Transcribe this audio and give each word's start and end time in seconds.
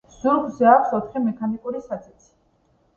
ზურგზე 0.21 0.65
აქვს 0.69 0.95
ოთხი 1.01 1.23
მექანიკური 1.27 1.85
საცეცი. 1.87 2.37